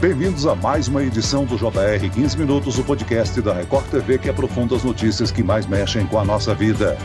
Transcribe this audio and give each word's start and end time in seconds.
Bem-vindos 0.00 0.46
a 0.46 0.54
mais 0.54 0.86
uma 0.86 1.02
edição 1.02 1.44
do 1.44 1.56
JR 1.56 2.08
15 2.14 2.38
Minutos, 2.38 2.78
o 2.78 2.84
podcast 2.84 3.42
da 3.42 3.52
Record 3.52 3.84
TV 3.90 4.16
que 4.16 4.28
aprofunda 4.28 4.76
as 4.76 4.84
notícias 4.84 5.32
que 5.32 5.42
mais 5.42 5.66
mexem 5.66 6.06
com 6.06 6.20
a 6.20 6.24
nossa 6.24 6.54
vida. 6.54 6.96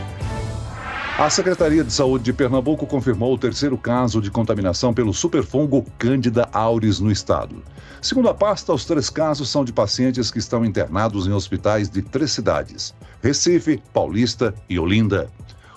A 1.18 1.28
Secretaria 1.28 1.82
de 1.82 1.92
Saúde 1.92 2.22
de 2.22 2.32
Pernambuco 2.32 2.86
confirmou 2.86 3.34
o 3.34 3.38
terceiro 3.38 3.76
caso 3.76 4.20
de 4.20 4.30
contaminação 4.30 4.94
pelo 4.94 5.12
superfungo 5.12 5.84
Candida 5.98 6.48
auris 6.52 7.00
no 7.00 7.10
estado. 7.10 7.64
Segundo 8.00 8.28
a 8.28 8.34
pasta, 8.34 8.72
os 8.72 8.84
três 8.84 9.10
casos 9.10 9.48
são 9.48 9.64
de 9.64 9.72
pacientes 9.72 10.30
que 10.30 10.38
estão 10.38 10.64
internados 10.64 11.26
em 11.26 11.32
hospitais 11.32 11.90
de 11.90 12.00
três 12.00 12.30
cidades: 12.30 12.94
Recife, 13.20 13.82
Paulista 13.92 14.54
e 14.68 14.78
Olinda. 14.78 15.28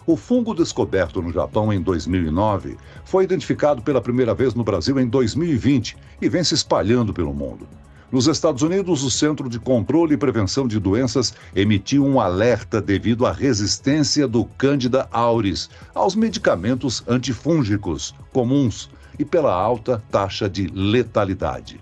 O 0.08 0.16
fungo 0.16 0.54
descoberto 0.54 1.22
no 1.22 1.34
Japão 1.34 1.74
em 1.74 1.82
2009 1.82 2.78
foi 3.04 3.26
identificado 3.26 3.82
pela 3.82 4.00
primeira 4.00 4.34
vez 4.34 4.54
no 4.54 4.64
Brasil 4.64 4.98
em 4.98 5.06
2020 5.06 5.98
e 6.22 6.30
vem 6.30 6.46
se 6.46 6.54
espalhando 6.54 7.14
pelo 7.14 7.34
mundo. 7.34 7.68
Nos 8.10 8.26
Estados 8.26 8.62
Unidos, 8.62 9.04
o 9.04 9.12
Centro 9.12 9.50
de 9.50 9.60
Controle 9.60 10.14
e 10.14 10.18
Prevenção 10.18 10.66
de 10.66 10.80
Doenças 10.80 11.34
emitiu 11.54 12.06
um 12.06 12.22
alerta 12.22 12.82
devido 12.82 13.26
à 13.26 13.34
resistência 13.34 14.26
do 14.26 14.46
Candida 14.46 15.10
auris 15.12 15.70
aos 15.94 16.16
medicamentos 16.16 17.04
antifúngicos 17.06 18.16
comuns 18.32 18.90
e 19.20 19.26
pela 19.26 19.54
alta 19.54 20.02
taxa 20.10 20.50
de 20.50 20.68
letalidade. 20.68 21.82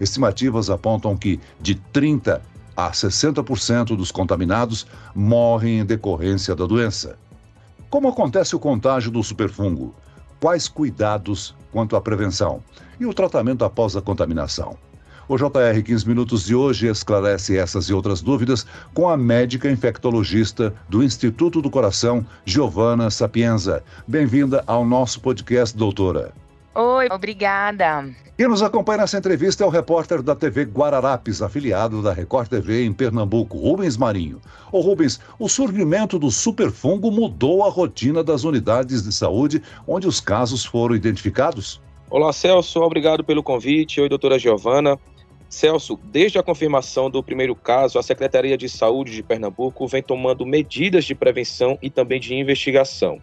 Estimativas 0.00 0.70
apontam 0.70 1.14
que 1.14 1.38
de 1.60 1.74
30 1.74 2.40
a 2.74 2.90
60% 2.90 3.94
dos 3.94 4.10
contaminados 4.10 4.86
morrem 5.14 5.80
em 5.80 5.84
decorrência 5.84 6.54
da 6.54 6.64
doença. 6.64 7.18
Como 7.88 8.08
acontece 8.08 8.56
o 8.56 8.58
contágio 8.58 9.12
do 9.12 9.22
superfungo? 9.22 9.94
Quais 10.40 10.66
cuidados 10.66 11.54
quanto 11.70 11.94
à 11.94 12.00
prevenção? 12.00 12.60
E 12.98 13.06
o 13.06 13.14
tratamento 13.14 13.64
após 13.64 13.94
a 13.96 14.02
contaminação? 14.02 14.76
O 15.28 15.36
JR 15.36 15.82
15 15.84 16.06
Minutos 16.06 16.44
de 16.44 16.54
hoje 16.54 16.88
esclarece 16.88 17.56
essas 17.56 17.88
e 17.88 17.94
outras 17.94 18.20
dúvidas 18.20 18.66
com 18.92 19.08
a 19.08 19.16
médica 19.16 19.70
infectologista 19.70 20.74
do 20.88 21.02
Instituto 21.02 21.62
do 21.62 21.70
Coração, 21.70 22.26
Giovana 22.44 23.08
Sapienza. 23.08 23.82
Bem-vinda 24.06 24.64
ao 24.66 24.84
nosso 24.84 25.20
podcast, 25.20 25.76
doutora. 25.76 26.32
Oi, 26.78 27.08
obrigada. 27.10 28.06
Quem 28.36 28.46
nos 28.46 28.62
acompanha 28.62 28.98
nessa 28.98 29.16
entrevista 29.16 29.64
é 29.64 29.66
o 29.66 29.70
repórter 29.70 30.22
da 30.22 30.36
TV 30.36 30.64
Guararapes, 30.64 31.40
afiliado 31.40 32.02
da 32.02 32.12
Record 32.12 32.48
TV 32.48 32.84
em 32.84 32.92
Pernambuco, 32.92 33.56
Rubens 33.56 33.96
Marinho. 33.96 34.42
Ô 34.70 34.80
Rubens, 34.80 35.18
o 35.38 35.48
surgimento 35.48 36.18
do 36.18 36.30
superfungo 36.30 37.10
mudou 37.10 37.64
a 37.64 37.70
rotina 37.70 38.22
das 38.22 38.44
unidades 38.44 39.02
de 39.02 39.10
saúde 39.10 39.62
onde 39.88 40.06
os 40.06 40.20
casos 40.20 40.66
foram 40.66 40.94
identificados? 40.94 41.80
Olá, 42.10 42.30
Celso, 42.30 42.82
obrigado 42.82 43.24
pelo 43.24 43.42
convite. 43.42 44.02
Oi, 44.02 44.08
doutora 44.10 44.38
Giovana. 44.38 44.98
Celso, 45.48 45.98
desde 46.04 46.38
a 46.38 46.42
confirmação 46.42 47.08
do 47.08 47.22
primeiro 47.22 47.56
caso, 47.56 47.98
a 47.98 48.02
Secretaria 48.02 48.58
de 48.58 48.68
Saúde 48.68 49.12
de 49.12 49.22
Pernambuco 49.22 49.88
vem 49.88 50.02
tomando 50.02 50.44
medidas 50.44 51.06
de 51.06 51.14
prevenção 51.14 51.78
e 51.80 51.88
também 51.88 52.20
de 52.20 52.34
investigação. 52.34 53.18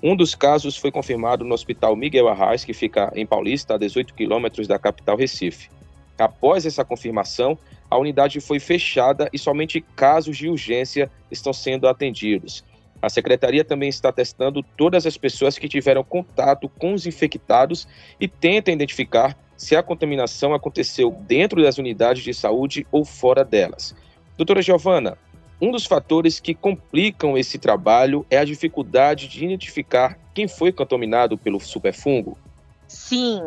Um 0.00 0.14
dos 0.14 0.34
casos 0.34 0.76
foi 0.76 0.92
confirmado 0.92 1.44
no 1.44 1.54
Hospital 1.54 1.96
Miguel 1.96 2.28
Arraes, 2.28 2.64
que 2.64 2.72
fica 2.72 3.12
em 3.16 3.26
Paulista, 3.26 3.74
a 3.74 3.78
18 3.78 4.14
quilômetros 4.14 4.68
da 4.68 4.78
capital 4.78 5.16
Recife. 5.16 5.68
Após 6.16 6.64
essa 6.64 6.84
confirmação, 6.84 7.58
a 7.90 7.98
unidade 7.98 8.40
foi 8.40 8.60
fechada 8.60 9.28
e 9.32 9.38
somente 9.38 9.80
casos 9.96 10.36
de 10.36 10.48
urgência 10.48 11.10
estão 11.30 11.52
sendo 11.52 11.88
atendidos. 11.88 12.64
A 13.02 13.08
secretaria 13.08 13.64
também 13.64 13.88
está 13.88 14.12
testando 14.12 14.62
todas 14.76 15.04
as 15.06 15.16
pessoas 15.16 15.58
que 15.58 15.68
tiveram 15.68 16.04
contato 16.04 16.68
com 16.68 16.94
os 16.94 17.06
infectados 17.06 17.86
e 18.20 18.28
tenta 18.28 18.70
identificar 18.70 19.36
se 19.56 19.74
a 19.74 19.82
contaminação 19.82 20.54
aconteceu 20.54 21.10
dentro 21.26 21.60
das 21.62 21.78
unidades 21.78 22.22
de 22.22 22.32
saúde 22.32 22.86
ou 22.92 23.04
fora 23.04 23.44
delas. 23.44 23.94
Doutora 24.36 24.62
Giovana, 24.62 25.18
um 25.60 25.70
dos 25.70 25.86
fatores 25.86 26.38
que 26.38 26.54
complicam 26.54 27.36
esse 27.36 27.58
trabalho 27.58 28.24
é 28.30 28.38
a 28.38 28.44
dificuldade 28.44 29.28
de 29.28 29.44
identificar 29.44 30.18
quem 30.32 30.46
foi 30.46 30.72
contaminado 30.72 31.36
pelo 31.36 31.58
superfungo. 31.58 32.38
Sim, 32.86 33.40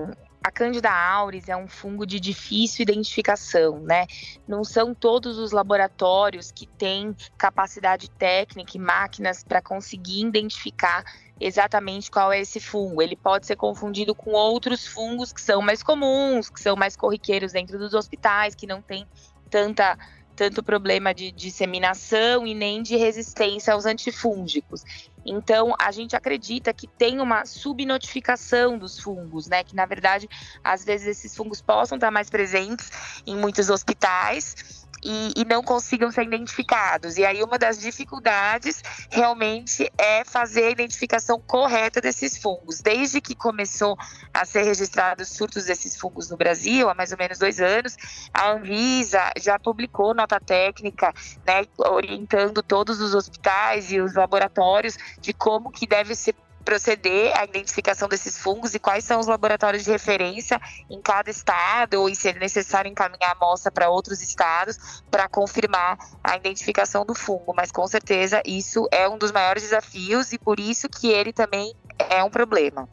a 0.43 0.51
Candida 0.51 0.89
auris 0.89 1.47
é 1.47 1.55
um 1.55 1.67
fungo 1.67 2.05
de 2.05 2.19
difícil 2.19 2.81
identificação, 2.81 3.79
né? 3.79 4.07
Não 4.47 4.63
são 4.63 4.93
todos 4.93 5.37
os 5.37 5.51
laboratórios 5.51 6.51
que 6.51 6.65
têm 6.65 7.15
capacidade 7.37 8.09
técnica 8.09 8.71
e 8.75 8.79
máquinas 8.79 9.43
para 9.43 9.61
conseguir 9.61 10.25
identificar 10.25 11.03
exatamente 11.39 12.09
qual 12.09 12.31
é 12.31 12.39
esse 12.39 12.59
fungo. 12.59 13.01
Ele 13.01 13.15
pode 13.15 13.45
ser 13.45 13.55
confundido 13.55 14.15
com 14.15 14.31
outros 14.31 14.85
fungos 14.85 15.31
que 15.31 15.41
são 15.41 15.61
mais 15.61 15.83
comuns, 15.83 16.49
que 16.49 16.59
são 16.59 16.75
mais 16.75 16.95
corriqueiros 16.95 17.53
dentro 17.53 17.77
dos 17.77 17.93
hospitais, 17.93 18.55
que 18.55 18.65
não 18.65 18.81
tem 18.81 19.05
tanta 19.49 19.97
tanto 20.35 20.63
problema 20.63 21.13
de 21.13 21.31
disseminação 21.31 22.45
e 22.45 22.53
nem 22.53 22.81
de 22.81 22.95
resistência 22.95 23.73
aos 23.73 23.85
antifúngicos. 23.85 24.83
Então, 25.25 25.75
a 25.79 25.91
gente 25.91 26.15
acredita 26.15 26.73
que 26.73 26.87
tem 26.87 27.19
uma 27.19 27.45
subnotificação 27.45 28.77
dos 28.77 28.99
fungos, 28.99 29.47
né? 29.47 29.63
Que 29.63 29.75
na 29.75 29.85
verdade, 29.85 30.27
às 30.63 30.83
vezes 30.83 31.07
esses 31.07 31.35
fungos 31.35 31.61
possam 31.61 31.97
estar 31.97 32.09
mais 32.09 32.29
presentes 32.29 32.89
em 33.25 33.35
muitos 33.35 33.69
hospitais 33.69 34.81
e, 35.03 35.33
e, 35.35 35.45
não 35.45 35.63
consigam 35.63 36.11
ser 36.11 36.23
identificados. 36.23 37.17
E 37.17 37.25
aí, 37.25 37.43
uma 37.43 37.57
das 37.57 37.79
dificuldades 37.79 38.81
realmente 39.09 39.91
é 39.97 40.23
fazer 40.23 40.65
a 40.65 40.69
identificação 40.71 41.39
correta 41.39 41.99
desses 41.99 42.37
fungos. 42.37 42.81
Desde 42.81 43.19
que 43.19 43.35
começou 43.35 43.97
a 44.33 44.45
ser 44.45 44.63
registrados 44.63 45.29
surtos 45.29 45.65
desses 45.65 45.95
fungos 45.95 46.29
no 46.29 46.37
Brasil, 46.37 46.89
há 46.89 46.93
mais 46.93 47.11
ou 47.11 47.17
menos 47.17 47.39
dois 47.39 47.59
anos, 47.59 47.97
a 48.33 48.51
Anvisa 48.51 49.31
já 49.37 49.57
publicou 49.57 50.13
nota 50.13 50.39
técnica, 50.39 51.13
né, 51.45 51.65
orientando 51.77 52.61
todos 52.61 53.01
os 53.01 53.13
hospitais 53.13 53.91
e 53.91 53.99
os 53.99 54.13
laboratórios 54.13 54.97
de 55.19 55.33
como 55.33 55.71
que 55.71 55.87
deve 55.87 56.15
ser 56.15 56.35
proceder 56.61 57.37
à 57.37 57.43
identificação 57.43 58.07
desses 58.07 58.37
fungos 58.37 58.73
e 58.73 58.79
quais 58.79 59.03
são 59.03 59.19
os 59.19 59.27
laboratórios 59.27 59.83
de 59.83 59.91
referência 59.91 60.59
em 60.89 61.01
cada 61.01 61.29
estado, 61.29 61.95
ou 61.95 62.13
se 62.13 62.29
é 62.29 62.33
necessário 62.33 62.89
encaminhar 62.89 63.31
a 63.31 63.31
amostra 63.31 63.71
para 63.71 63.89
outros 63.89 64.21
estados 64.21 65.01
para 65.09 65.27
confirmar 65.27 65.97
a 66.23 66.37
identificação 66.37 67.05
do 67.05 67.15
fungo. 67.15 67.53
Mas 67.55 67.71
com 67.71 67.87
certeza 67.87 68.41
isso 68.45 68.87
é 68.91 69.07
um 69.07 69.17
dos 69.17 69.31
maiores 69.31 69.63
desafios 69.63 70.31
e 70.31 70.37
por 70.37 70.59
isso 70.59 70.87
que 70.89 71.07
ele 71.07 71.33
também 71.33 71.73
é 72.09 72.23
um 72.23 72.29
problema. 72.29 72.87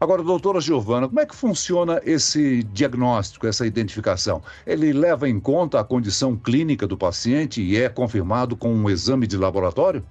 Agora, 0.00 0.22
doutora 0.22 0.60
Giovana, 0.60 1.08
como 1.08 1.20
é 1.20 1.24
que 1.24 1.34
funciona 1.34 2.00
esse 2.04 2.62
diagnóstico, 2.64 3.46
essa 3.46 3.66
identificação? 3.66 4.42
Ele 4.66 4.92
leva 4.92 5.28
em 5.28 5.40
conta 5.40 5.80
a 5.80 5.84
condição 5.84 6.36
clínica 6.36 6.86
do 6.86 6.94
paciente 6.94 7.62
e 7.62 7.80
é 7.80 7.88
confirmado 7.88 8.56
com 8.56 8.74
um 8.74 8.90
exame 8.90 9.26
de 9.26 9.38
laboratório? 9.38 10.04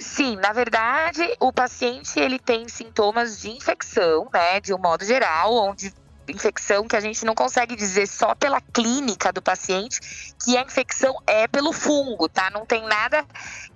Sim, 0.00 0.36
na 0.36 0.52
verdade, 0.52 1.22
o 1.38 1.52
paciente 1.52 2.18
ele 2.18 2.38
tem 2.38 2.66
sintomas 2.68 3.38
de 3.38 3.50
infecção, 3.50 4.30
né, 4.32 4.58
de 4.58 4.72
um 4.72 4.78
modo 4.78 5.04
geral, 5.04 5.52
onde 5.52 5.92
infecção 6.26 6.86
que 6.86 6.96
a 6.96 7.00
gente 7.00 7.24
não 7.24 7.34
consegue 7.34 7.76
dizer 7.76 8.06
só 8.06 8.34
pela 8.34 8.60
clínica 8.60 9.32
do 9.32 9.42
paciente 9.42 10.00
que 10.42 10.56
a 10.56 10.62
infecção 10.62 11.14
é 11.26 11.46
pelo 11.48 11.72
fungo, 11.72 12.28
tá? 12.28 12.50
Não 12.50 12.64
tem 12.64 12.82
nada 12.86 13.26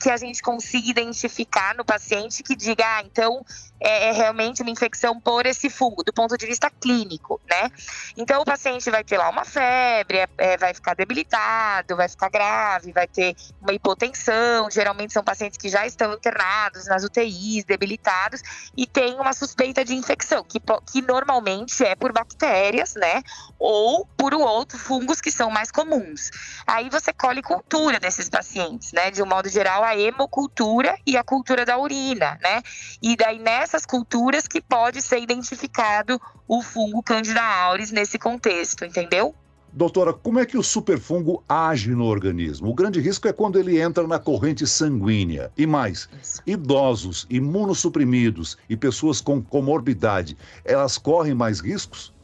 que 0.00 0.08
a 0.08 0.16
gente 0.16 0.40
consiga 0.40 0.88
identificar 0.88 1.74
no 1.74 1.84
paciente 1.84 2.42
que 2.42 2.54
diga, 2.54 2.84
ah, 2.86 3.02
então 3.02 3.44
é, 3.84 4.08
é, 4.08 4.12
realmente 4.12 4.62
uma 4.62 4.70
infecção 4.70 5.20
por 5.20 5.44
esse 5.44 5.68
fungo, 5.68 6.02
do 6.02 6.12
ponto 6.12 6.38
de 6.38 6.46
vista 6.46 6.70
clínico, 6.70 7.38
né? 7.48 7.70
Então 8.16 8.40
o 8.40 8.44
paciente 8.44 8.90
vai 8.90 9.04
ter 9.04 9.18
lá 9.18 9.28
uma 9.28 9.44
febre, 9.44 10.18
é, 10.18 10.28
é 10.38 10.56
vai 10.56 10.72
ficar 10.72 10.94
debilitado, 10.94 11.94
vai 11.94 12.08
ficar 12.08 12.30
grave, 12.30 12.92
vai 12.92 13.06
ter 13.06 13.36
uma 13.60 13.74
hipotensão. 13.74 14.70
Geralmente 14.70 15.12
são 15.12 15.22
pacientes 15.22 15.58
que 15.58 15.68
já 15.68 15.86
estão 15.86 16.14
internados 16.14 16.86
nas 16.86 17.04
UTIs, 17.04 17.64
debilitados, 17.64 18.40
e 18.74 18.86
tem 18.86 19.20
uma 19.20 19.34
suspeita 19.34 19.84
de 19.84 19.94
infecção, 19.94 20.42
que, 20.42 20.58
que 20.90 21.02
normalmente 21.02 21.84
é 21.84 21.94
por 21.94 22.10
bactérias, 22.10 22.94
né? 22.94 23.22
Ou 23.58 24.06
por 24.16 24.32
outro 24.32 24.78
fungos 24.78 25.20
que 25.20 25.30
são 25.30 25.50
mais 25.50 25.70
comuns. 25.70 26.30
Aí 26.66 26.88
você 26.88 27.12
colhe 27.12 27.42
cultura 27.42 28.00
desses 28.00 28.30
pacientes, 28.30 28.92
né? 28.92 29.10
De 29.10 29.22
um 29.22 29.26
modo 29.26 29.50
geral, 29.50 29.84
a 29.84 29.94
hemocultura 29.94 30.96
e 31.06 31.18
a 31.18 31.22
cultura 31.22 31.66
da 31.66 31.76
urina, 31.76 32.38
né? 32.42 32.62
E 33.02 33.14
daí 33.14 33.38
nessa 33.38 33.73
dessas 33.74 33.84
culturas 33.84 34.46
que 34.46 34.60
pode 34.60 35.02
ser 35.02 35.18
identificado 35.18 36.20
o 36.46 36.62
fungo 36.62 37.02
Candida 37.02 37.42
auris 37.42 37.90
nesse 37.90 38.18
contexto, 38.18 38.84
entendeu? 38.84 39.34
Doutora, 39.72 40.12
como 40.12 40.38
é 40.38 40.46
que 40.46 40.56
o 40.56 40.62
superfungo 40.62 41.42
age 41.48 41.90
no 41.90 42.04
organismo? 42.04 42.68
O 42.68 42.74
grande 42.74 43.00
risco 43.00 43.26
é 43.26 43.32
quando 43.32 43.58
ele 43.58 43.80
entra 43.80 44.06
na 44.06 44.20
corrente 44.20 44.64
sanguínea. 44.68 45.50
E 45.56 45.66
mais, 45.66 46.08
Isso. 46.22 46.40
idosos, 46.46 47.26
imunossuprimidos 47.28 48.56
e 48.68 48.76
pessoas 48.76 49.20
com 49.20 49.42
comorbidade, 49.42 50.38
elas 50.64 50.96
correm 50.96 51.34
mais 51.34 51.58
riscos? 51.58 52.14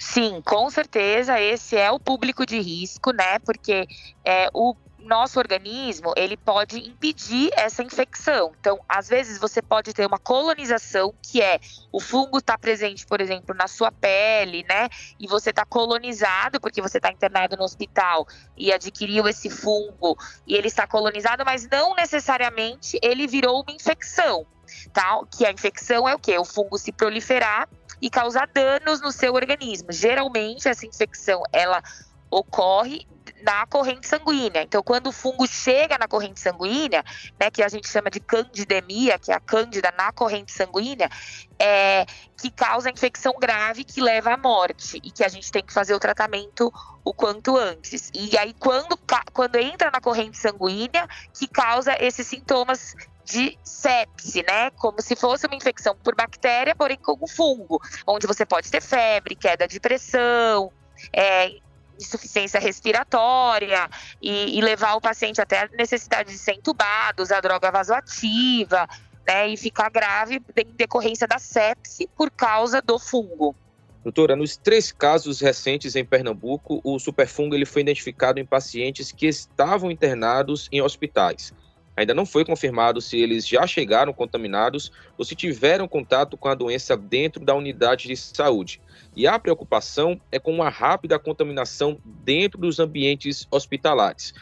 Sim, 0.00 0.42
com 0.44 0.68
certeza 0.68 1.40
esse 1.40 1.76
é 1.76 1.92
o 1.92 2.00
público 2.00 2.44
de 2.44 2.58
risco, 2.60 3.12
né? 3.12 3.38
Porque 3.38 3.86
é, 4.24 4.50
o 4.52 4.74
nosso 5.08 5.38
organismo 5.38 6.12
ele 6.16 6.36
pode 6.36 6.78
impedir 6.78 7.50
essa 7.54 7.82
infecção. 7.82 8.52
Então, 8.60 8.78
às 8.88 9.08
vezes 9.08 9.38
você 9.38 9.62
pode 9.62 9.92
ter 9.92 10.06
uma 10.06 10.18
colonização 10.18 11.14
que 11.22 11.40
é 11.40 11.58
o 11.90 11.98
fungo 11.98 12.38
está 12.38 12.56
presente, 12.58 13.06
por 13.06 13.20
exemplo, 13.20 13.54
na 13.54 13.66
sua 13.66 13.90
pele, 13.90 14.64
né? 14.68 14.88
E 15.18 15.26
você 15.26 15.50
está 15.50 15.64
colonizado 15.64 16.60
porque 16.60 16.82
você 16.82 16.98
está 16.98 17.10
internado 17.10 17.56
no 17.56 17.64
hospital 17.64 18.28
e 18.56 18.72
adquiriu 18.72 19.26
esse 19.26 19.48
fungo 19.48 20.16
e 20.46 20.54
ele 20.54 20.68
está 20.68 20.86
colonizado, 20.86 21.44
mas 21.44 21.66
não 21.68 21.94
necessariamente 21.94 22.98
ele 23.02 23.26
virou 23.26 23.62
uma 23.62 23.72
infecção, 23.72 24.46
tá? 24.92 25.20
Que 25.34 25.46
a 25.46 25.50
infecção 25.50 26.06
é 26.06 26.14
o 26.14 26.18
que? 26.18 26.36
O 26.38 26.44
fungo 26.44 26.78
se 26.78 26.92
proliferar 26.92 27.68
e 28.00 28.10
causar 28.10 28.46
danos 28.46 29.00
no 29.00 29.10
seu 29.10 29.34
organismo. 29.34 29.90
Geralmente 29.90 30.68
essa 30.68 30.86
infecção 30.86 31.42
ela 31.52 31.82
ocorre 32.30 33.06
na 33.42 33.66
corrente 33.66 34.06
sanguínea. 34.06 34.62
Então, 34.62 34.82
quando 34.82 35.08
o 35.08 35.12
fungo 35.12 35.46
chega 35.46 35.96
na 35.98 36.08
corrente 36.08 36.40
sanguínea, 36.40 37.04
né, 37.38 37.50
que 37.50 37.62
a 37.62 37.68
gente 37.68 37.88
chama 37.88 38.10
de 38.10 38.20
candidemia, 38.20 39.18
que 39.18 39.30
é 39.30 39.34
a 39.34 39.40
cândida 39.40 39.92
na 39.96 40.12
corrente 40.12 40.52
sanguínea, 40.52 41.10
é, 41.58 42.06
que 42.36 42.50
causa 42.50 42.90
infecção 42.90 43.34
grave 43.38 43.84
que 43.84 44.00
leva 44.00 44.32
à 44.32 44.36
morte 44.36 45.00
e 45.02 45.10
que 45.10 45.24
a 45.24 45.28
gente 45.28 45.50
tem 45.50 45.62
que 45.62 45.72
fazer 45.72 45.94
o 45.94 45.98
tratamento 45.98 46.72
o 47.04 47.14
quanto 47.14 47.56
antes. 47.56 48.10
E 48.14 48.36
aí, 48.36 48.54
quando, 48.58 48.98
quando 49.32 49.56
entra 49.56 49.90
na 49.90 50.00
corrente 50.00 50.36
sanguínea, 50.36 51.08
que 51.32 51.48
causa 51.48 51.96
esses 51.98 52.26
sintomas 52.26 52.94
de 53.24 53.58
sepse, 53.62 54.42
né? 54.42 54.70
Como 54.70 55.02
se 55.02 55.14
fosse 55.14 55.46
uma 55.46 55.54
infecção 55.54 55.94
por 55.96 56.14
bactéria, 56.14 56.74
porém 56.74 56.96
com 56.96 57.26
fungo, 57.26 57.80
onde 58.06 58.26
você 58.26 58.46
pode 58.46 58.70
ter 58.70 58.80
febre, 58.80 59.36
queda 59.36 59.68
de 59.68 59.78
pressão, 59.78 60.72
é, 61.12 61.58
insuficiência 61.98 62.60
respiratória 62.60 63.88
e, 64.22 64.58
e, 64.58 64.60
levar 64.60 64.94
o 64.94 65.00
paciente 65.00 65.40
até 65.40 65.62
a 65.62 65.68
necessidade 65.76 66.30
de 66.30 66.38
ser 66.38 66.52
entubado, 66.52 67.22
usar 67.22 67.40
droga 67.40 67.70
vasoativa, 67.70 68.88
né, 69.26 69.48
e 69.48 69.56
ficar 69.56 69.90
grave 69.90 70.40
em 70.56 70.72
decorrência 70.74 71.26
da 71.26 71.38
sepse 71.38 72.08
por 72.16 72.30
causa 72.30 72.80
do 72.80 72.98
fungo. 72.98 73.54
Doutora, 74.02 74.36
nos 74.36 74.56
três 74.56 74.90
casos 74.90 75.40
recentes 75.40 75.96
em 75.96 76.04
Pernambuco, 76.04 76.80
o 76.82 76.98
superfungo 76.98 77.54
ele 77.54 77.66
foi 77.66 77.82
identificado 77.82 78.40
em 78.40 78.46
pacientes 78.46 79.12
que 79.12 79.26
estavam 79.26 79.90
internados 79.90 80.68
em 80.72 80.80
hospitais. 80.80 81.52
Ainda 81.98 82.14
não 82.14 82.24
foi 82.24 82.44
confirmado 82.44 83.00
se 83.00 83.18
eles 83.18 83.44
já 83.44 83.66
chegaram 83.66 84.12
contaminados 84.12 84.92
ou 85.18 85.24
se 85.24 85.34
tiveram 85.34 85.88
contato 85.88 86.36
com 86.36 86.46
a 86.46 86.54
doença 86.54 86.96
dentro 86.96 87.44
da 87.44 87.56
unidade 87.56 88.06
de 88.06 88.16
saúde. 88.16 88.80
E 89.16 89.26
a 89.26 89.36
preocupação 89.36 90.20
é 90.30 90.38
com 90.38 90.52
uma 90.52 90.68
rápida 90.68 91.18
contaminação 91.18 91.98
dentro 92.04 92.56
dos 92.56 92.78
ambientes 92.78 93.48
hospitalares. 93.50 94.32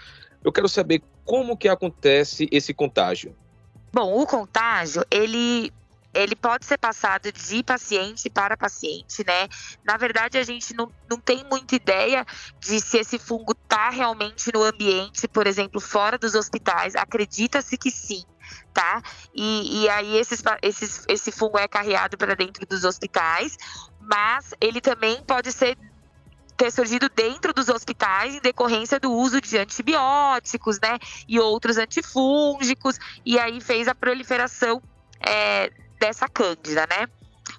Eu 0.45 0.53
quero 0.53 0.69
saber 0.69 1.01
como 1.25 1.57
que 1.57 1.67
acontece 1.67 2.47
esse 2.53 2.75
contágio. 2.75 3.35
Bom, 3.91 4.21
o 4.21 4.27
contágio, 4.27 5.03
ele 5.11 5.73
ele 6.15 6.35
pode 6.35 6.65
ser 6.65 6.79
passado 6.79 7.31
de 7.31 7.63
paciente 7.63 8.31
para 8.31 8.57
paciente, 8.57 9.25
né? 9.27 9.49
Na 9.85 9.97
verdade, 9.97 10.39
a 10.39 10.43
gente 10.43 10.75
não, 10.75 10.91
não 11.09 11.19
tem 11.19 11.45
muita 11.45 11.77
ideia 11.77 12.25
de 12.59 12.81
se 12.81 12.99
esse 12.99 13.19
fungo 13.19 13.53
está 13.53 13.91
realmente 13.91 14.51
no 14.53 14.63
ambiente, 14.63 15.29
por 15.29 15.47
exemplo, 15.47 15.81
fora 15.81 16.19
dos 16.19 16.35
hospitais. 16.35 16.97
Acredita-se 16.97 17.77
que 17.77 17.91
sim, 17.91 18.25
tá? 18.73 19.03
E, 19.35 19.83
e 19.83 19.89
aí 19.89 20.17
esses, 20.17 20.43
esses, 20.63 21.05
esse 21.09 21.31
fungo 21.31 21.59
é 21.59 21.69
carreado 21.69 22.17
para 22.17 22.35
dentro 22.35 22.67
dos 22.67 22.85
hospitais, 22.85 23.57
mas 24.01 24.55
ele 24.61 24.81
também 24.81 25.23
pode 25.25 25.53
ser 25.53 25.77
ter 26.57 26.73
surgido 26.73 27.11
dentro 27.15 27.53
dos 27.53 27.69
hospitais 27.69 28.35
em 28.35 28.41
decorrência 28.41 28.99
do 28.99 29.13
uso 29.13 29.43
de 29.43 29.59
antibióticos, 29.59 30.81
né, 30.81 30.99
e 31.29 31.39
outros 31.39 31.77
antifúngicos, 31.77 32.99
e 33.27 33.39
aí 33.39 33.61
fez 33.61 33.87
a 33.87 33.95
proliferação 33.95 34.83
é, 35.21 35.71
dessa 35.99 36.29
cândida, 36.29 36.87
né? 36.87 37.09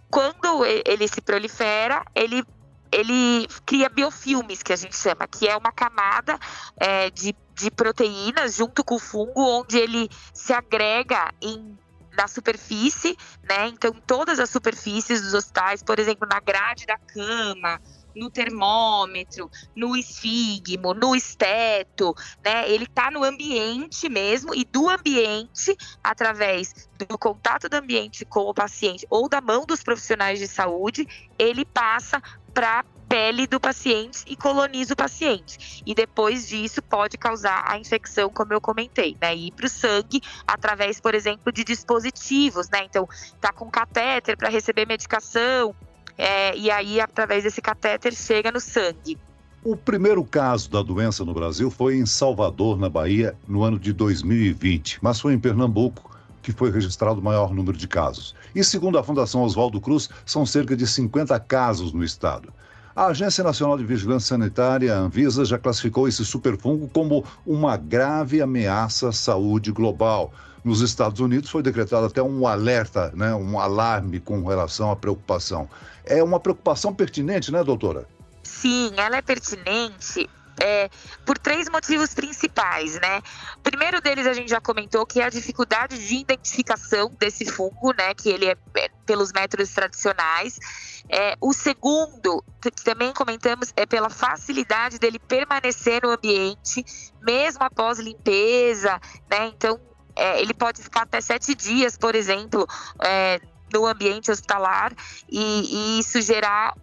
Quando 0.09 0.65
ele 0.65 1.07
se 1.07 1.21
prolifera, 1.21 2.03
ele 2.15 2.43
ele 2.89 3.47
cria 3.65 3.89
biofilmes, 3.89 4.63
que 4.63 4.71
a 4.71 4.75
gente 4.75 4.95
chama, 4.95 5.27
que 5.27 5.45
é 5.45 5.57
uma 5.57 5.73
camada 5.73 6.39
é, 6.77 7.09
de, 7.09 7.35
de 7.53 7.69
proteínas 7.69 8.55
junto 8.55 8.81
com 8.81 8.95
o 8.95 8.99
fungo, 8.99 9.41
onde 9.41 9.77
ele 9.77 10.09
se 10.33 10.53
agrega 10.53 11.33
em 11.41 11.77
na 12.17 12.27
superfície, 12.27 13.15
né? 13.43 13.67
Então, 13.67 13.93
todas 13.93 14.39
as 14.39 14.49
superfícies 14.49 15.21
dos 15.21 15.35
hospitais, 15.35 15.83
por 15.83 15.99
exemplo, 15.99 16.27
na 16.27 16.39
grade 16.39 16.87
da 16.87 16.97
cama, 16.97 17.79
no 18.17 18.29
termômetro, 18.29 19.49
no 19.75 19.95
esfigmo, 19.95 20.93
no 20.93 21.15
esteto, 21.15 22.15
né? 22.43 22.69
Ele 22.69 22.85
está 22.85 23.11
no 23.11 23.23
ambiente 23.23 24.09
mesmo 24.09 24.53
e 24.55 24.65
do 24.65 24.89
ambiente, 24.89 25.75
através 26.03 26.89
do 26.97 27.17
contato 27.17 27.69
do 27.69 27.75
ambiente 27.75 28.25
com 28.25 28.41
o 28.41 28.53
paciente 28.53 29.05
ou 29.09 29.29
da 29.29 29.39
mão 29.39 29.65
dos 29.65 29.83
profissionais 29.83 30.39
de 30.39 30.47
saúde, 30.47 31.07
ele 31.37 31.63
passa 31.63 32.21
para 32.53 32.83
pele 33.07 33.47
do 33.47 33.59
paciente 33.59 34.23
e 34.27 34.35
coloniza 34.35 34.93
o 34.93 34.97
paciente. 34.97 35.81
E 35.85 35.95
depois 35.95 36.47
disso 36.47 36.81
pode 36.81 37.17
causar 37.17 37.63
a 37.67 37.77
infecção, 37.77 38.29
como 38.29 38.53
eu 38.53 38.59
comentei, 38.59 39.17
né? 39.21 39.35
Ir 39.35 39.51
para 39.51 39.65
o 39.65 39.69
sangue 39.69 40.21
através, 40.45 40.99
por 40.99 41.15
exemplo, 41.15 41.51
de 41.51 41.63
dispositivos, 41.63 42.69
né? 42.69 42.83
Então, 42.83 43.07
tá 43.39 43.51
com 43.53 43.69
catéter 43.69 44.35
para 44.35 44.49
receber 44.49 44.85
medicação, 44.85 45.73
é, 46.17 46.57
e 46.57 46.71
aí, 46.71 46.99
através 46.99 47.43
desse 47.43 47.61
catéter, 47.61 48.13
chega 48.13 48.51
no 48.51 48.59
sangue. 48.59 49.17
O 49.63 49.75
primeiro 49.75 50.23
caso 50.23 50.69
da 50.69 50.81
doença 50.81 51.25
no 51.25 51.33
Brasil 51.33 51.69
foi 51.69 51.97
em 51.97 52.05
Salvador, 52.05 52.79
na 52.79 52.89
Bahia, 52.89 53.35
no 53.47 53.63
ano 53.63 53.77
de 53.77 53.91
2020, 53.91 54.99
mas 55.01 55.19
foi 55.19 55.33
em 55.33 55.39
Pernambuco 55.39 56.17
que 56.47 56.53
foi 56.53 56.71
registrado 56.71 57.19
o 57.19 57.23
maior 57.23 57.53
número 57.53 57.77
de 57.77 57.89
casos. 57.89 58.33
E 58.55 58.63
segundo 58.63 58.97
a 58.97 59.03
Fundação 59.03 59.41
Oswaldo 59.41 59.81
Cruz, 59.81 60.09
são 60.25 60.45
cerca 60.45 60.77
de 60.77 60.87
50 60.87 61.37
casos 61.41 61.91
no 61.91 62.05
estado. 62.05 62.53
A 62.95 63.07
Agência 63.07 63.43
Nacional 63.43 63.77
de 63.77 63.83
Vigilância 63.83 64.29
Sanitária, 64.29 64.95
a 64.95 64.99
Anvisa, 64.99 65.43
já 65.43 65.57
classificou 65.57 66.07
esse 66.07 66.23
superfungo 66.23 66.87
como 66.87 67.25
uma 67.45 67.75
grave 67.75 68.41
ameaça 68.41 69.09
à 69.09 69.11
saúde 69.11 69.73
global. 69.73 70.33
Nos 70.67 70.81
Estados 70.81 71.21
Unidos 71.21 71.49
foi 71.49 71.63
decretado 71.63 72.07
até 72.07 72.21
um 72.21 72.45
alerta, 72.45 73.09
né, 73.15 73.33
um 73.33 73.57
alarme 73.57 74.19
com 74.19 74.45
relação 74.45 74.91
à 74.91 74.97
preocupação. 74.97 75.69
É 76.03 76.21
uma 76.21 76.41
preocupação 76.41 76.93
pertinente, 76.93 77.53
né, 77.53 77.63
doutora? 77.63 78.05
Sim, 78.43 78.91
ela 78.97 79.15
é 79.15 79.21
pertinente 79.21 80.29
é, 80.61 80.89
por 81.25 81.37
três 81.37 81.69
motivos 81.69 82.13
principais, 82.13 82.99
né? 82.99 83.21
O 83.55 83.61
primeiro 83.61 84.01
deles 84.01 84.27
a 84.27 84.33
gente 84.33 84.49
já 84.49 84.59
comentou 84.59 85.05
que 85.05 85.21
é 85.21 85.23
a 85.23 85.29
dificuldade 85.29 86.05
de 86.05 86.15
identificação 86.15 87.15
desse 87.17 87.45
fungo, 87.45 87.93
né? 87.97 88.13
Que 88.13 88.27
ele 88.27 88.47
é, 88.47 88.57
é 88.75 88.89
pelos 89.05 89.31
métodos 89.31 89.69
tradicionais. 89.69 90.59
É, 91.07 91.37
o 91.39 91.53
segundo, 91.53 92.43
que 92.61 92.71
também 92.83 93.13
comentamos, 93.13 93.71
é 93.77 93.85
pela 93.85 94.09
facilidade 94.09 94.99
dele 94.99 95.17
permanecer 95.17 96.01
no 96.03 96.09
ambiente, 96.09 96.83
mesmo 97.21 97.63
após 97.63 97.99
limpeza, 97.99 98.99
né? 99.31 99.47
Então, 99.47 99.79
é, 100.17 100.41
ele 100.41 100.53
pode 100.53 100.81
ficar 100.81 101.03
até 101.03 101.21
sete 101.21 101.53
dias, 101.53 101.97
por 101.97 102.15
exemplo, 102.15 102.67
é, 102.99 103.39
no 103.71 103.85
ambiente 103.85 104.31
hospitalar 104.31 104.93
e, 105.29 105.97
e 105.97 105.99
isso 105.99 106.19
gerar 106.21 106.75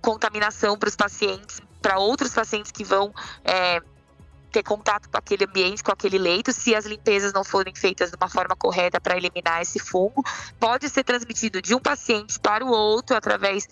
contaminação 0.00 0.78
para 0.78 0.88
os 0.88 0.96
pacientes, 0.96 1.60
para 1.80 1.98
outros 1.98 2.32
pacientes 2.32 2.70
que 2.70 2.84
vão 2.84 3.12
é, 3.42 3.80
ter 4.52 4.62
contato 4.62 5.08
com 5.08 5.16
aquele 5.16 5.44
ambiente, 5.44 5.82
com 5.82 5.90
aquele 5.90 6.18
leito, 6.18 6.52
se 6.52 6.74
as 6.74 6.84
limpezas 6.84 7.32
não 7.32 7.42
forem 7.42 7.74
feitas 7.74 8.10
de 8.10 8.16
uma 8.16 8.28
forma 8.28 8.54
correta 8.54 9.00
para 9.00 9.16
eliminar 9.16 9.62
esse 9.62 9.78
fungo, 9.78 10.22
pode 10.60 10.88
ser 10.88 11.02
transmitido 11.02 11.60
de 11.60 11.74
um 11.74 11.80
paciente 11.80 12.38
para 12.38 12.64
o 12.64 12.68
outro 12.68 13.16
através 13.16 13.66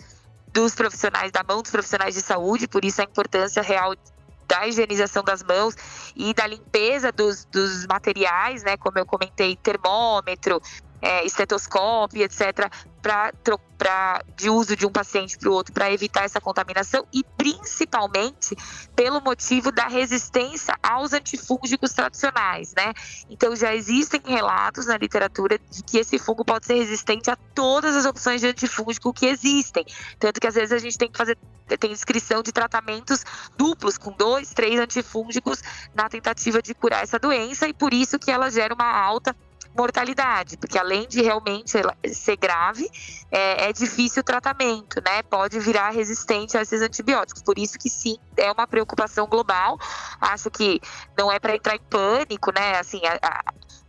dos 0.53 0.75
profissionais, 0.75 1.31
da 1.31 1.43
mão 1.43 1.63
dos 1.63 1.71
profissionais 1.71 2.15
de 2.15 2.21
saúde, 2.21 2.67
por 2.67 2.85
isso 2.85 3.01
a 3.01 3.05
importância 3.05 3.63
real 3.63 3.95
da 4.47 4.67
higienização 4.67 5.23
das 5.23 5.43
mãos 5.43 5.75
e 6.17 6.33
da 6.35 6.47
limpeza 6.47 7.11
dos, 7.13 7.45
dos 7.47 7.87
materiais, 7.87 8.63
né? 8.63 8.77
Como 8.77 8.99
eu 8.99 9.07
comentei, 9.07 9.57
termômetro, 9.57 10.61
é, 11.03 11.27
estetoscópio, 11.27 12.23
etc., 12.23 12.71
pra, 13.03 14.23
de 14.37 14.49
uso 14.49 14.77
de 14.77 14.87
um 14.87 14.93
paciente 14.93 15.37
para 15.37 15.51
o 15.51 15.53
outro 15.53 15.75
para 15.75 15.91
evitar 15.91 16.25
essa 16.25 16.41
contaminação 16.41 17.05
e 17.13 17.25
principalmente 17.37 18.57
pelo 18.95 19.21
motivo 19.21 19.73
da 19.73 19.89
resistência 19.89 20.79
aos 20.81 21.13
antifúngicos 21.13 21.93
tradicionais, 21.93 22.73
né? 22.77 22.95
Então 23.29 23.57
já 23.57 23.75
existem 23.75 24.21
relatos 24.25 24.87
na 24.87 24.97
literatura 24.97 25.59
de 25.59 25.83
que 25.83 25.99
esse 25.99 26.17
fungo 26.17 26.45
pode 26.45 26.65
ser 26.67 26.75
resistente 26.75 27.29
a 27.29 27.37
todas 27.53 27.97
as 27.97 28.07
opções 28.07 28.41
de 28.41 28.47
antifúngico 28.47 29.13
que 29.13 29.27
existem, 29.27 29.85
tanto 30.21 30.41
que 30.41 30.47
às 30.47 30.55
vezes 30.55 30.71
a 30.71 30.79
gente 30.79 30.97
tem 30.97 31.11
que 31.11 31.19
fazer 31.19 31.37
tem 31.79 31.93
inscrição 31.93 32.43
de 32.43 32.53
tratamentos 32.53 33.25
duplos 33.57 33.99
com 33.99 34.13
dois, 34.13 34.51
três 34.51 34.79
antifúngicos 34.79 35.63
na 35.95 36.09
tentativa 36.09 36.61
de 36.61 36.75
curar 36.75 37.03
essa 37.03 37.19
doença 37.19 37.69
e 37.69 37.73
por 37.73 37.93
isso 37.95 38.19
que 38.19 38.31
ela 38.31 38.51
gera 38.51 38.75
uma 38.75 38.91
alta 38.91 39.35
mortalidade, 39.75 40.57
porque 40.57 40.79
além 40.79 41.09
de 41.09 41.23
realmente 41.23 41.73
ser 42.13 42.37
grave, 42.37 42.91
é, 43.31 43.69
é 43.69 43.73
difícil 43.73 44.21
o 44.21 44.25
tratamento, 44.25 45.01
né? 45.05 45.23
Pode 45.23 45.59
virar 45.59 45.91
resistente 45.91 46.57
a 46.57 46.63
esses 46.63 46.83
antibióticos. 46.83 47.43
Por 47.43 47.59
isso 47.59 47.79
que 47.79 47.89
sim, 47.89 48.19
é 48.37 48.53
uma 48.53 48.67
preocupação 48.67 49.27
global. 49.27 49.79
Acho 50.21 50.51
que 50.51 50.81
não 51.17 51.33
é 51.33 51.39
para 51.39 51.57
entrar 51.57 51.75
em 51.75 51.81
pânico, 51.89 52.53
né? 52.53 52.79
Assim, 52.79 53.01
a, 53.07 53.19
a, 53.23 53.43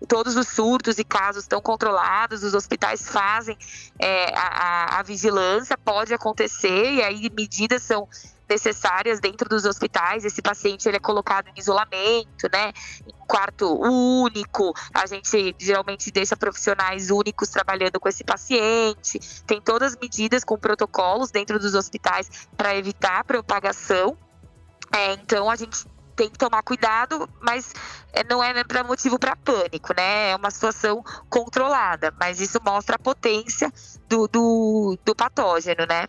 todos 0.07 0.35
os 0.35 0.47
surtos 0.47 0.97
e 0.97 1.03
casos 1.03 1.43
estão 1.43 1.61
controlados, 1.61 2.43
os 2.43 2.53
hospitais 2.53 3.07
fazem 3.07 3.57
é, 3.99 4.33
a, 4.35 4.99
a, 4.99 5.03
vigilância, 5.03 5.77
pode 5.77 6.13
acontecer, 6.13 6.93
e 6.93 7.01
aí 7.01 7.29
medidas 7.35 7.83
são 7.83 8.07
necessárias 8.49 9.19
dentro 9.19 9.47
dos 9.47 9.65
hospitais. 9.65 10.25
Esse 10.25 10.41
paciente 10.41 10.87
ele 10.87 10.97
é 10.97 10.99
colocado 10.99 11.47
em 11.47 11.59
isolamento, 11.59 12.49
né? 12.51 12.71
Em 13.07 13.13
quarto 13.25 13.73
único. 13.81 14.73
A 14.93 15.05
gente 15.05 15.55
geralmente 15.57 16.11
deixa 16.11 16.35
profissionais 16.35 17.09
únicos 17.09 17.49
trabalhando 17.49 17.99
com 17.99 18.09
esse 18.09 18.23
paciente. 18.23 19.19
Tem 19.47 19.61
todas 19.61 19.93
as 19.93 19.99
medidas 19.99 20.43
com 20.43 20.57
protocolos 20.57 21.31
dentro 21.31 21.57
dos 21.57 21.73
hospitais 21.73 22.47
para 22.55 22.75
evitar 22.75 23.23
propagação. 23.23 24.17
É, 24.91 25.13
então 25.13 25.49
a 25.49 25.55
gente 25.55 25.87
tem 26.15 26.29
que 26.29 26.37
tomar 26.37 26.63
cuidado, 26.63 27.29
mas 27.41 27.73
é, 28.11 28.23
não 28.23 28.43
é 28.43 28.63
para 28.63 28.83
motivo 28.83 29.19
para 29.19 29.35
pânico, 29.35 29.93
né? 29.95 30.31
É 30.31 30.35
uma 30.35 30.51
situação 30.51 31.03
controlada, 31.29 32.13
mas 32.19 32.39
isso 32.39 32.59
mostra 32.63 32.95
a 32.95 32.99
potência 32.99 33.71
do, 34.07 34.27
do, 34.27 34.97
do 35.03 35.15
patógeno, 35.15 35.85
né? 35.87 36.07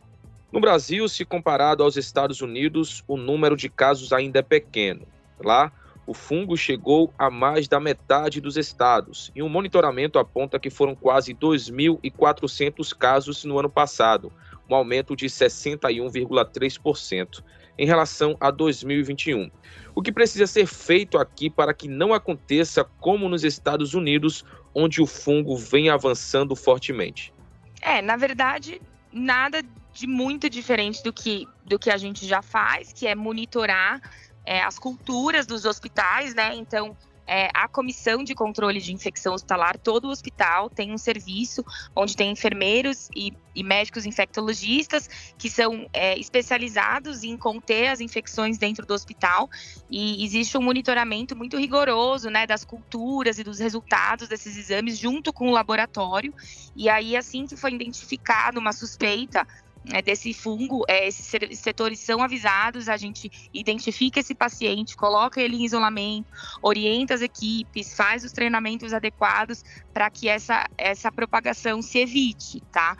No 0.52 0.60
Brasil, 0.60 1.08
se 1.08 1.24
comparado 1.24 1.82
aos 1.82 1.96
Estados 1.96 2.40
Unidos, 2.40 3.02
o 3.08 3.16
número 3.16 3.56
de 3.56 3.68
casos 3.68 4.12
ainda 4.12 4.38
é 4.38 4.42
pequeno. 4.42 5.06
Lá, 5.42 5.72
o 6.06 6.14
fungo 6.14 6.56
chegou 6.56 7.12
a 7.18 7.28
mais 7.30 7.66
da 7.66 7.80
metade 7.80 8.40
dos 8.40 8.56
estados 8.56 9.32
e 9.34 9.42
um 9.42 9.48
monitoramento 9.48 10.18
aponta 10.18 10.60
que 10.60 10.70
foram 10.70 10.94
quase 10.94 11.34
2.400 11.34 12.96
casos 12.96 13.44
no 13.44 13.58
ano 13.58 13.70
passado, 13.70 14.32
um 14.68 14.74
aumento 14.74 15.16
de 15.16 15.26
61,3% 15.26 17.42
em 17.78 17.86
relação 17.86 18.36
a 18.40 18.50
2021. 18.50 19.50
O 19.94 20.02
que 20.02 20.12
precisa 20.12 20.46
ser 20.46 20.66
feito 20.66 21.18
aqui 21.18 21.48
para 21.48 21.72
que 21.72 21.88
não 21.88 22.12
aconteça 22.12 22.84
como 23.00 23.28
nos 23.28 23.44
Estados 23.44 23.94
Unidos, 23.94 24.44
onde 24.74 25.00
o 25.00 25.06
fungo 25.06 25.56
vem 25.56 25.88
avançando 25.88 26.56
fortemente? 26.56 27.32
É, 27.80 28.02
na 28.02 28.16
verdade, 28.16 28.80
nada 29.12 29.62
de 29.92 30.06
muito 30.06 30.50
diferente 30.50 31.02
do 31.02 31.12
que, 31.12 31.46
do 31.64 31.78
que 31.78 31.90
a 31.90 31.96
gente 31.96 32.26
já 32.26 32.42
faz, 32.42 32.92
que 32.92 33.06
é 33.06 33.14
monitorar 33.14 34.00
é, 34.44 34.62
as 34.62 34.78
culturas 34.78 35.46
dos 35.46 35.64
hospitais, 35.64 36.34
né? 36.34 36.54
Então, 36.54 36.96
é, 37.26 37.48
a 37.54 37.66
comissão 37.68 38.22
de 38.22 38.34
controle 38.34 38.80
de 38.80 38.92
infecção 38.92 39.34
hospitalar, 39.34 39.78
todo 39.78 40.06
o 40.06 40.10
hospital 40.10 40.68
tem 40.68 40.92
um 40.92 40.98
serviço 40.98 41.64
onde 41.94 42.16
tem 42.16 42.30
enfermeiros 42.30 43.08
e, 43.14 43.32
e 43.54 43.62
médicos 43.62 44.04
infectologistas 44.04 45.08
que 45.38 45.48
são 45.48 45.88
é, 45.92 46.18
especializados 46.18 47.22
em 47.22 47.36
conter 47.36 47.88
as 47.88 48.00
infecções 48.00 48.58
dentro 48.58 48.84
do 48.86 48.92
hospital. 48.92 49.48
E 49.90 50.24
existe 50.24 50.58
um 50.58 50.62
monitoramento 50.62 51.34
muito 51.34 51.56
rigoroso 51.56 52.28
né, 52.28 52.46
das 52.46 52.64
culturas 52.64 53.38
e 53.38 53.44
dos 53.44 53.58
resultados 53.58 54.28
desses 54.28 54.56
exames 54.56 54.98
junto 54.98 55.32
com 55.32 55.48
o 55.48 55.52
laboratório. 55.52 56.34
E 56.76 56.88
aí 56.88 57.16
assim 57.16 57.46
que 57.46 57.56
foi 57.56 57.72
identificado 57.72 58.60
uma 58.60 58.72
suspeita 58.72 59.46
é, 59.92 60.00
desse 60.00 60.32
fungo, 60.32 60.84
é, 60.88 61.06
esses 61.06 61.26
setores 61.58 62.00
são 62.00 62.22
avisados, 62.22 62.88
a 62.88 62.96
gente 62.96 63.30
identifica 63.52 64.20
esse 64.20 64.34
paciente, 64.34 64.96
coloca 64.96 65.40
ele 65.40 65.56
em 65.56 65.64
isolamento, 65.64 66.26
orienta 66.62 67.14
as 67.14 67.20
equipes, 67.20 67.94
faz 67.94 68.24
os 68.24 68.32
treinamentos 68.32 68.92
adequados 68.92 69.62
para 69.92 70.10
que 70.10 70.28
essa, 70.28 70.66
essa 70.78 71.12
propagação 71.12 71.82
se 71.82 71.98
evite, 71.98 72.60
tá? 72.72 72.96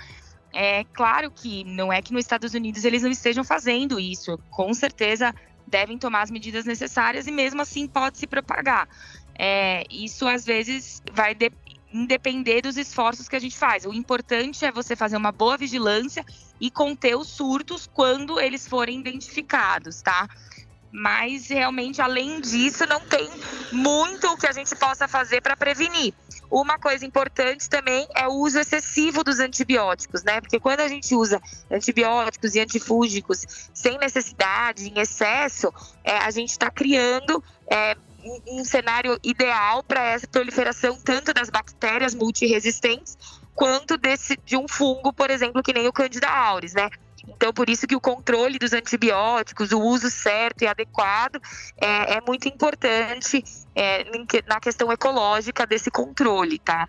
É 0.52 0.84
claro 0.92 1.30
que 1.30 1.64
não 1.64 1.92
é 1.92 2.00
que 2.00 2.12
nos 2.12 2.24
Estados 2.24 2.54
Unidos 2.54 2.84
eles 2.84 3.02
não 3.02 3.10
estejam 3.10 3.42
fazendo 3.42 3.98
isso, 3.98 4.38
com 4.50 4.72
certeza 4.72 5.34
devem 5.66 5.98
tomar 5.98 6.22
as 6.22 6.30
medidas 6.30 6.64
necessárias 6.64 7.26
e 7.26 7.32
mesmo 7.32 7.60
assim 7.62 7.88
pode 7.88 8.18
se 8.18 8.26
propagar. 8.26 8.88
É, 9.36 9.82
isso 9.90 10.28
às 10.28 10.44
vezes 10.44 11.02
vai 11.12 11.34
de, 11.34 11.50
independer 11.94 12.60
dos 12.60 12.76
esforços 12.76 13.28
que 13.28 13.36
a 13.36 13.38
gente 13.38 13.56
faz. 13.56 13.86
O 13.86 13.94
importante 13.94 14.64
é 14.64 14.72
você 14.72 14.96
fazer 14.96 15.16
uma 15.16 15.30
boa 15.30 15.56
vigilância 15.56 16.26
e 16.60 16.68
conter 16.68 17.16
os 17.16 17.28
surtos 17.28 17.86
quando 17.86 18.40
eles 18.40 18.66
forem 18.66 18.98
identificados, 18.98 20.02
tá? 20.02 20.28
Mas 20.90 21.48
realmente, 21.48 22.00
além 22.00 22.40
disso, 22.40 22.84
não 22.86 23.00
tem 23.00 23.30
muito 23.72 24.36
que 24.36 24.46
a 24.46 24.52
gente 24.52 24.74
possa 24.76 25.06
fazer 25.06 25.40
para 25.40 25.56
prevenir. 25.56 26.14
Uma 26.50 26.78
coisa 26.78 27.04
importante 27.04 27.68
também 27.68 28.06
é 28.14 28.28
o 28.28 28.32
uso 28.32 28.58
excessivo 28.58 29.24
dos 29.24 29.40
antibióticos, 29.40 30.22
né? 30.22 30.40
Porque 30.40 30.60
quando 30.60 30.80
a 30.80 30.88
gente 30.88 31.14
usa 31.14 31.40
antibióticos 31.70 32.54
e 32.54 32.60
antifúngicos 32.60 33.70
sem 33.72 33.98
necessidade, 33.98 34.88
em 34.88 35.00
excesso, 35.00 35.72
é, 36.04 36.18
a 36.18 36.30
gente 36.30 36.50
está 36.50 36.70
criando 36.70 37.42
é, 37.66 37.96
um 38.49 38.64
cenário 38.64 39.19
ideal 39.23 39.83
para 39.83 40.02
essa 40.04 40.26
proliferação 40.26 40.97
tanto 40.97 41.33
das 41.33 41.50
bactérias 41.50 42.14
multiresistentes 42.14 43.16
quanto 43.54 43.97
desse, 43.97 44.38
de 44.45 44.57
um 44.57 44.66
fungo, 44.66 45.12
por 45.12 45.31
exemplo, 45.31 45.62
que 45.62 45.73
nem 45.73 45.87
o 45.87 45.93
Candida 45.93 46.28
auris, 46.28 46.75
né? 46.75 46.88
Então, 47.26 47.52
por 47.52 47.71
isso 47.71 47.87
que 47.87 47.97
o 47.97 48.00
controle 48.00 48.59
dos 48.59 48.73
antibióticos, 48.73 49.73
o 49.73 49.81
uso 49.81 50.11
certo 50.11 50.62
e 50.62 50.66
adequado 50.66 51.40
é, 51.81 52.16
é 52.16 52.21
muito 52.21 52.49
importante 52.49 53.43
é, 53.75 54.04
na 54.47 54.61
questão 54.61 54.93
ecológica 54.93 55.66
desse 55.66 55.90
controle, 55.90 56.59
tá? 56.59 56.88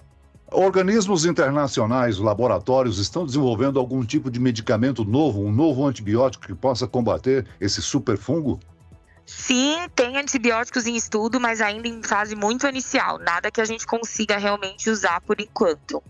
Organismos 0.51 1.25
internacionais, 1.25 2.18
laboratórios 2.18 3.00
estão 3.00 3.25
desenvolvendo 3.25 3.80
algum 3.80 4.06
tipo 4.06 4.30
de 4.30 4.39
medicamento 4.39 5.04
novo, 5.04 5.42
um 5.42 5.51
novo 5.51 5.86
antibiótico 5.86 6.46
que 6.46 6.54
possa 6.54 6.88
combater 6.88 7.48
esse 7.60 7.82
superfungo? 7.82 8.60
Sim, 9.25 9.88
tem 9.96 10.17
antibióticos 10.17 10.86
em 10.86 10.96
estudo, 10.96 11.39
mas 11.39 11.60
ainda 11.60 11.88
em 11.88 12.03
fase 12.03 12.36
muito 12.36 12.67
inicial. 12.67 13.17
Nada 13.17 13.50
que 13.50 13.60
a 13.60 13.65
gente 13.65 13.86
consiga 13.86 14.38
realmente 14.38 14.89
usar 14.89 15.20
por 15.22 15.41
enquanto. 15.41 16.01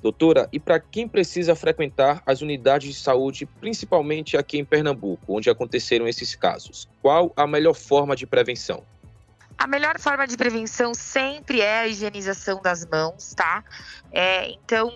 Doutora, 0.00 0.48
e 0.50 0.58
para 0.58 0.80
quem 0.80 1.06
precisa 1.06 1.54
frequentar 1.54 2.22
as 2.24 2.40
unidades 2.40 2.94
de 2.94 3.00
saúde, 3.00 3.44
principalmente 3.44 4.36
aqui 4.36 4.58
em 4.58 4.64
Pernambuco, 4.64 5.22
onde 5.28 5.50
aconteceram 5.50 6.08
esses 6.08 6.34
casos, 6.34 6.88
qual 7.02 7.32
a 7.36 7.46
melhor 7.46 7.74
forma 7.74 8.16
de 8.16 8.26
prevenção? 8.26 8.82
A 9.58 9.66
melhor 9.66 9.98
forma 10.00 10.26
de 10.26 10.38
prevenção 10.38 10.94
sempre 10.94 11.60
é 11.60 11.80
a 11.80 11.86
higienização 11.86 12.62
das 12.62 12.86
mãos, 12.86 13.34
tá? 13.34 13.62
É, 14.10 14.48
então, 14.52 14.90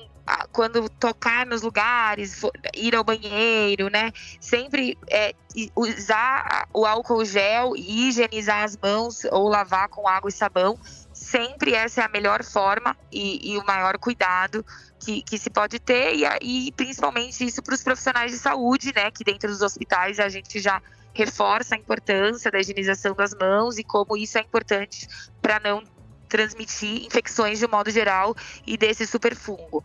quando 0.53 0.89
tocar 0.89 1.45
nos 1.45 1.63
lugares, 1.63 2.41
ir 2.75 2.95
ao 2.95 3.05
banheiro, 3.05 3.91
né? 3.91 4.11
Sempre 4.41 4.97
é, 5.11 5.35
usar 5.77 6.67
o 6.73 6.87
álcool 6.87 7.25
gel 7.25 7.77
e 7.77 8.09
higienizar 8.09 8.65
as 8.65 8.77
mãos 8.77 9.25
ou 9.31 9.49
lavar 9.49 9.89
com 9.89 10.09
água 10.09 10.31
e 10.31 10.33
sabão. 10.33 10.79
Sempre 11.13 11.75
essa 11.75 12.01
é 12.01 12.05
a 12.05 12.09
melhor 12.09 12.43
forma 12.43 12.97
e, 13.13 13.53
e 13.53 13.59
o 13.59 13.67
maior 13.67 13.99
cuidado 13.99 14.65
que, 14.99 15.23
que, 15.23 15.39
se 15.39 15.51
pode 15.51 15.79
ter, 15.79 16.15
e, 16.15 16.69
e 16.69 16.73
principalmente 16.73 17.45
isso 17.45 17.63
para 17.63 17.75
os 17.75 17.83
profissionais 17.83 18.33
de 18.33 18.39
saúde, 18.39 18.93
né? 18.95 19.11
Que 19.11 19.25
dentro 19.25 19.49
dos 19.49 19.61
hospitais 19.61 20.19
a 20.19 20.29
gente 20.29 20.59
já 20.59 20.81
reforça 21.13 21.75
a 21.75 21.79
importância 21.79 22.51
da 22.51 22.59
higienização 22.59 23.15
das 23.15 23.35
mãos 23.35 23.79
e 23.79 23.85
como 23.85 24.17
isso 24.17 24.39
é 24.39 24.41
importante 24.41 25.07
para 25.41 25.61
não 25.61 25.85
transmitir 26.29 27.07
infecções 27.07 27.61
de 27.61 27.69
modo 27.69 27.91
geral 27.91 28.35
e 28.67 28.77
desse 28.77 29.07
superfungo. 29.07 29.85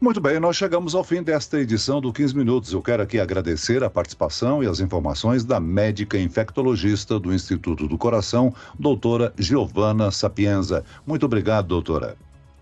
Muito 0.00 0.18
bem, 0.18 0.40
nós 0.40 0.56
chegamos 0.56 0.94
ao 0.94 1.04
fim 1.04 1.22
desta 1.22 1.60
edição 1.60 2.00
do 2.00 2.10
15 2.10 2.34
Minutos. 2.34 2.72
Eu 2.72 2.80
quero 2.80 3.02
aqui 3.02 3.20
agradecer 3.20 3.84
a 3.84 3.90
participação 3.90 4.64
e 4.64 4.66
as 4.66 4.80
informações 4.80 5.44
da 5.44 5.60
médica 5.60 6.18
infectologista 6.18 7.20
do 7.20 7.34
Instituto 7.34 7.86
do 7.86 7.98
Coração, 7.98 8.54
doutora 8.78 9.30
Giovana 9.36 10.10
Sapienza. 10.10 10.82
Muito 11.06 11.26
obrigado, 11.26 11.66
doutora. 11.66 12.16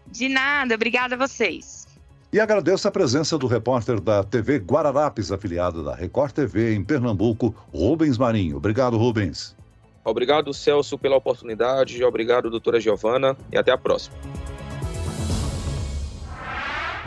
De 0.08 0.28
nada, 0.28 0.74
obrigada 0.74 1.14
a 1.14 1.18
vocês. 1.18 1.86
E 2.32 2.40
agradeço 2.40 2.88
a 2.88 2.90
presença 2.90 3.38
do 3.38 3.46
repórter 3.46 4.00
da 4.00 4.24
TV 4.24 4.58
Guararapes, 4.58 5.30
afiliado 5.30 5.84
da 5.84 5.94
Record 5.94 6.32
TV 6.32 6.74
em 6.74 6.82
Pernambuco, 6.82 7.54
Rubens 7.72 8.18
Marinho. 8.18 8.56
Obrigado, 8.56 8.98
Rubens. 8.98 9.56
Obrigado, 10.04 10.52
Celso, 10.52 10.98
pela 10.98 11.16
oportunidade. 11.16 12.02
Obrigado, 12.02 12.50
doutora 12.50 12.80
Giovana, 12.80 13.36
e 13.52 13.56
até 13.56 13.70
a 13.70 13.78
próxima. 13.78 14.16